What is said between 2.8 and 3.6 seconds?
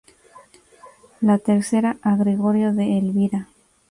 Elvira.